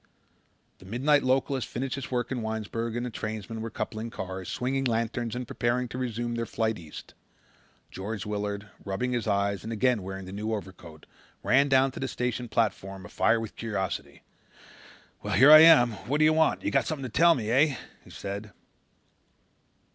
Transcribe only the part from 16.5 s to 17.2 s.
You've got something to